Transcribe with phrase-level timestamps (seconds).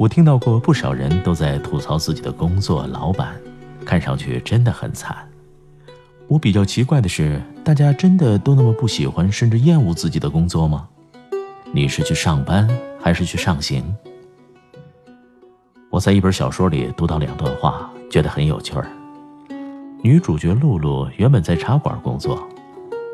[0.00, 3.38] 我听到过不少人都在吐槽自己的工作、老板，
[3.84, 5.14] 看上去真的很惨。
[6.26, 10.88] 我比较奇怪的是，大家真的都那么不喜欢甚至厌恶自己的工作吗？
[11.70, 12.66] 你是去上班
[12.98, 13.94] 还是去上刑？
[15.90, 18.90] 我在一本小说里读到两段话，觉得很有趣儿。
[20.02, 22.48] 女主角露露原本在茶馆工作，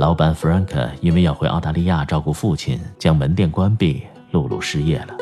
[0.00, 4.02] 老板 Frank 因为要回澳大利亚照顾父亲，将门店关闭，
[4.32, 5.16] 露露失业了。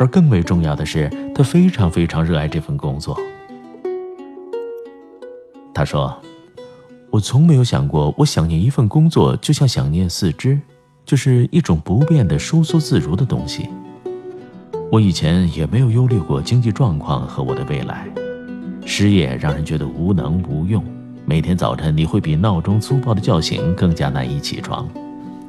[0.00, 3.14] 而更为重要的是，他非常非常热爱这份工作。
[5.74, 6.18] 他说
[7.12, 10.58] ：“我从没有想过，我想念一份工作，就像想念四肢，
[11.04, 13.68] 就是一种不变的收缩自如的东西。
[14.90, 18.08] 我以前也没有忧虑过经济状况和我的未来。
[18.86, 20.82] 失业让人觉得无能无用，
[21.26, 24.88] 每天早晨你会比闹钟粗暴的叫醒更加难以起床，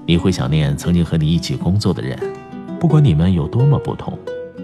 [0.06, 2.20] 你会想念曾经和你一起工作的人，
[2.82, 4.20] 不管你们有多么不同。”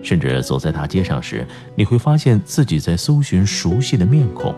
[0.08, 4.56] 甚至走在大街上时，你会发现自己在搜寻熟悉的面孔。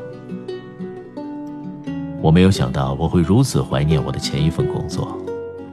[2.22, 5.18] 我没有想到我会如此怀念我的前一份工作，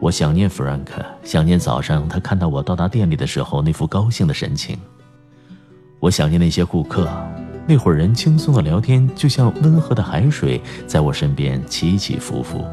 [0.00, 0.87] 我想念 Frank，
[1.23, 4.78] 想念早上他看到我到达店里的时候那副高兴的神情。
[6.00, 7.06] 我想念那些顾客，
[7.67, 12.65] 那会儿人轻松的聊天，就像温和的海水在我身边起起伏伏。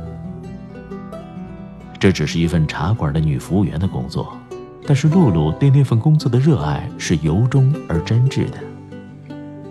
[2.00, 4.33] 这只是一份茶馆的女服务员的工作。
[4.85, 8.57] 但是露露对那份工作的热爱是由衷而真挚的。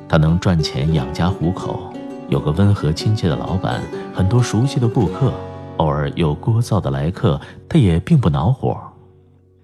[0.08, 1.92] 她能赚钱养家糊口，
[2.28, 3.82] 有个温和亲切的老板，
[4.14, 5.32] 很多熟悉的顾客，
[5.78, 8.76] 偶尔有聒噪的来客，她也并不恼火。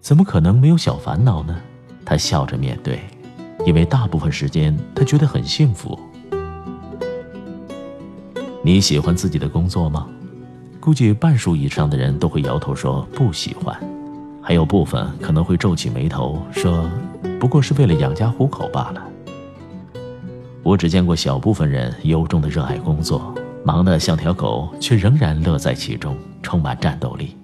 [0.00, 1.56] 怎么可能没有小烦恼呢？
[2.04, 3.00] 她笑着面对，
[3.66, 5.98] 因为大部分时间她觉得很幸福。
[8.62, 10.06] 你喜欢自己的工作吗？
[10.80, 13.78] 估计半数以上的人都会摇头说不喜欢。
[14.48, 16.90] 还有部分可能会皱起眉头，说
[17.38, 19.06] ：“不过是为了养家糊口罢了。”
[20.64, 27.36] 我只见过小部分人由衷的热爱工作，忙得像条狗，却仍然乐在其中，充满战斗力，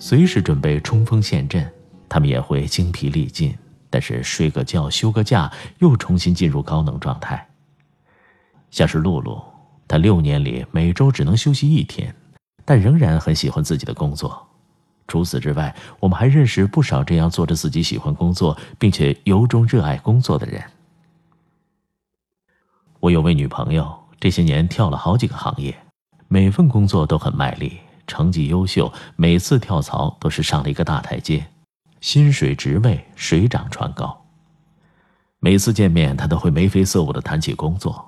[0.00, 1.64] 随时准备冲锋陷阵。
[2.08, 3.56] 他们也会精疲力尽，
[3.88, 5.48] 但是睡个觉、休个假，
[5.78, 7.48] 又重新进入高能状态。
[8.72, 9.40] 像是露露，
[9.86, 12.12] 她六年里每周只能休息一天，
[12.64, 14.47] 但仍然很喜欢自己的工作。
[15.08, 20.62] 除此之外，我们还认识不少这样做着自己喜欢工作，并且由衷热爱工作的人。
[23.00, 25.76] 我有位女朋友，这些年跳了好几个行业，
[26.28, 31.46] 每份工作都很卖力，成绩优秀，每次跳槽都是上了一个大台阶，
[32.02, 34.26] 薪水职位水涨船高。
[35.40, 38.04] 每次见面，她都会眉飞色舞地谈起工作，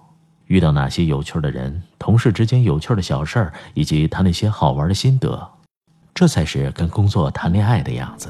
[0.49, 5.51] 遇到哪些有趣的人，同事之间有趣的小事儿，以及她那些好玩的心得。
[6.15, 8.29] 这才是跟工作谈恋爱的样子。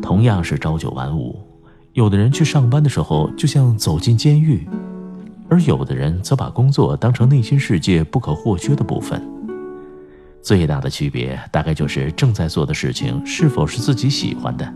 [0.00, 1.38] 同样是朝九晚五，
[1.92, 4.66] 有的人去上班的时候就像走进监狱，
[5.48, 9.22] 而有的人则把工作当成内心世界不可或缺的部分。
[10.40, 14.72] 最大的区别大概就是正在做的事情是否是自己喜欢的。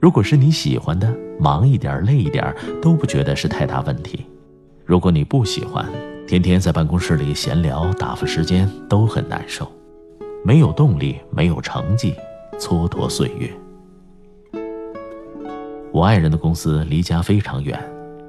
[0.00, 4.20] 如果是你喜欢的，忙一点累一点都不觉得是太大问题；
[4.84, 5.86] 如果你不喜欢，
[6.26, 9.70] 天天在办公室里闲聊打发时间都很难受。
[10.44, 12.14] 没有动力，没有成绩，
[12.58, 13.50] 蹉跎岁月。
[15.92, 17.78] 我爱人的公司离家非常远，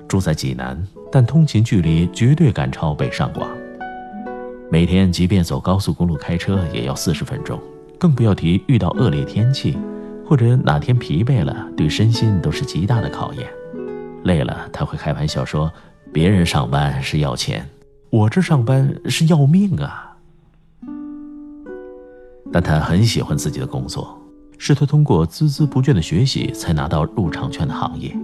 [0.07, 3.49] 住在济南，但通勤距离绝对赶超北上广。
[4.71, 7.59] 每天即便走高速公路开车也要四十分钟，
[7.97, 9.77] 更不要提遇到恶劣天气，
[10.25, 13.47] 或者哪天疲惫了，对身心都是极大的考验。
[14.23, 15.71] 累了，他会开玩笑说
[16.11, 17.65] ：“别人上班是要钱，
[18.09, 20.07] 我这上班是要命啊。”
[22.51, 24.17] 但他很喜欢自己的工作，
[24.57, 28.15] 是他通过孜孜不倦的学习才拿到入场券的行业。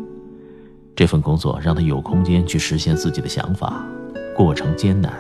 [0.96, 3.86] 这份工作让他有空间去实现自己的想法，
[4.36, 5.14] 过程艰难，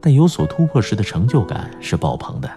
[0.00, 2.50] 但有所突破时的成就感是爆棚的。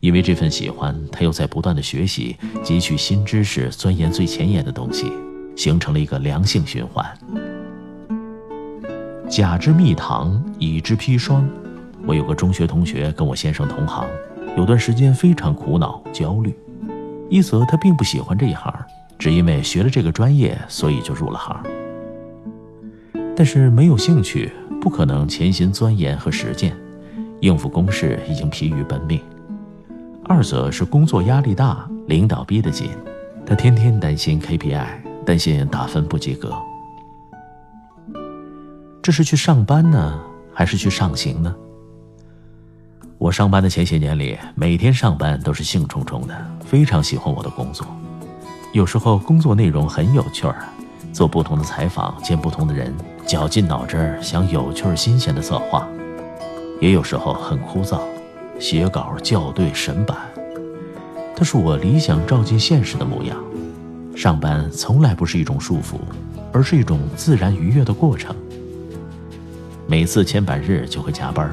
[0.00, 5.10] 因为这份喜欢，他又在不断的学习，汲取新知识，钻研最前沿的东西，
[5.56, 7.06] 形成了一个良性循环。
[9.28, 11.48] 甲之蜜糖，乙之砒霜。
[12.06, 14.06] 我有个中学同学跟我先生同行，
[14.56, 16.56] 有段时间非常苦恼焦虑。
[17.28, 18.72] 一则他并不喜欢这一行，
[19.18, 21.60] 只因为学了这个专业，所以就入了行。
[23.34, 26.76] 但是没有兴趣，不可能潜心钻研和实践，
[27.40, 29.20] 应付公事已经疲于奔命。
[30.24, 32.90] 二则是工作压力大，领导逼得紧，
[33.44, 34.86] 他天天担心 KPI，
[35.26, 36.54] 担心打分不及格。
[39.02, 40.20] 这是去上班呢，
[40.52, 41.54] 还是去上刑呢？
[43.24, 47.86] 我上班的前些年里，每天上班都是兴冲冲的，非常喜欢我的工作。
[48.74, 50.68] 有时候工作内容很有趣儿，
[51.10, 52.92] 做不同的采访，见不同的人，
[53.24, 55.86] 绞尽脑汁想有趣儿、新鲜的策划；
[56.82, 57.98] 也有时候很枯燥。
[58.60, 60.18] 写稿、校对、审版，
[61.34, 63.42] 它是我理想照进现实的模样。
[64.14, 65.94] 上班从来不是一种束缚，
[66.52, 68.36] 而是一种自然愉悦的过程。
[69.86, 71.50] 每次签版日就会加班，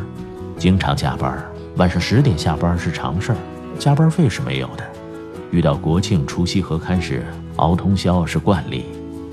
[0.57, 1.41] 经常加班，
[1.77, 3.37] 晚上十点下班是常事儿，
[3.79, 4.83] 加班费是没有的。
[5.51, 7.25] 遇到国庆、除夕合刊时，
[7.57, 8.85] 熬通宵是惯例。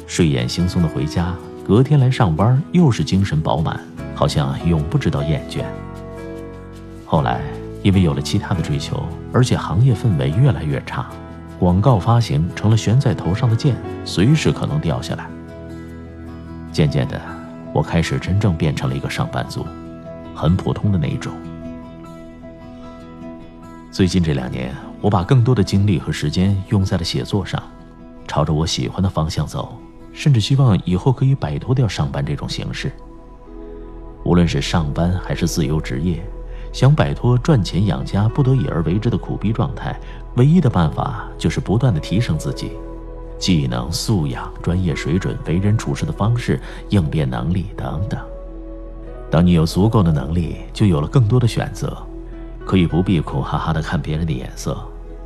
[0.07, 1.35] 睡眼惺忪的回家，
[1.67, 3.81] 隔天来上班又是精神饱满，
[4.15, 5.63] 好像永不知道厌倦。
[7.05, 7.41] 后来。
[7.85, 9.01] 因为有了其他的追求，
[9.33, 11.07] 而且行业氛围越来越差，
[11.61, 15.31] 广告发行成了悬在头上的剑，随时可能掉下来。
[16.73, 17.19] 渐渐的，
[17.73, 19.65] 我开始真正变成了一个上班族，
[20.35, 21.33] 很普通的那一种。
[23.99, 27.61] 最近这两年，我把更多的精力和时间用在了写作上，
[28.29, 29.77] 朝着我喜欢的方向走，
[30.13, 32.93] 甚至希望以后可以摆脱掉上班这种形式。
[34.25, 36.25] 无论是上班还是自由职业。
[36.73, 39.99] 想摆脱赚钱养家不得已而为之的苦逼状态，
[40.37, 42.71] 唯一的办法就是不断的提升自己，
[43.37, 46.61] 技能、素养、专业水准、为人处事的方式、
[46.91, 48.21] 应变能力等等。
[49.29, 52.01] 当你有足够的能力，就有了更多的选择，
[52.69, 54.77] 可以不必苦哈哈的看别人的眼色，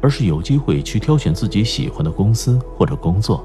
[0.00, 3.44] 而是有机会去挑选自己喜欢的公司或者工作。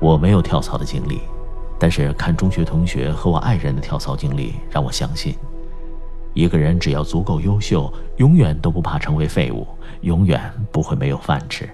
[0.00, 1.20] 我没有跳槽的经历，
[1.78, 5.36] 但是看中学同学和我爱人的跳槽经历，让我相信。
[6.34, 9.64] 一个人只要足够优秀，永远都不怕成为废物，
[10.00, 11.70] 永远不会没有饭吃。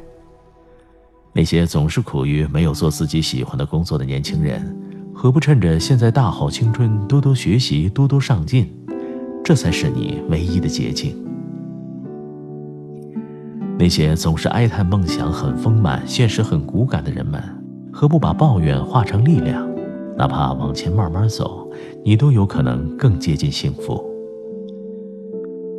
[1.33, 4.77] 那些总是苦于没有做自己喜欢的工作的年轻人，
[5.15, 8.71] 何不趁着现在大好青春，多多学习，多多上进？
[9.47, 11.15] 这才是你唯一的捷径。
[13.79, 17.41] 那些总是哀叹梦想很丰满，现实很骨感的人们，
[17.93, 19.65] 何不把抱怨化成力量？
[20.19, 21.71] 哪怕往前慢慢走，
[22.05, 24.05] 你都有可能更接近幸福。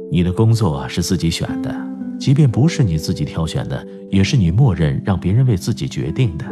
[0.09, 1.75] 你的工作是自己选的，
[2.17, 6.45] 即便不是你自己挑选的，也是你默认让别人为自己决定的。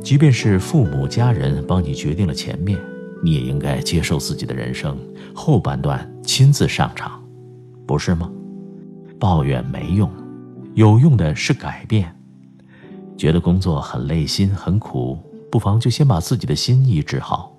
[0.00, 2.78] 即便是父母家人帮你决定了前面，
[3.22, 4.98] 你也应该接受自己的人生
[5.34, 7.22] 后半段亲自上场，
[7.86, 8.30] 不是吗？
[9.18, 10.10] 抱怨没用，
[10.74, 12.14] 有用的是改变。
[13.16, 15.18] 觉得工作很累心很苦，
[15.50, 17.56] 不妨就先把自己的心意治好。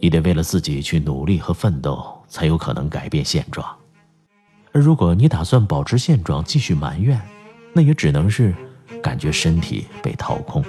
[0.00, 3.66] 你得为了自己去努力和奋斗，才有可能改变现状。
[4.72, 7.18] 而如果你打算保持现状，继续埋怨，
[7.72, 8.54] 那也只能是
[9.02, 10.62] 感觉身体被掏空。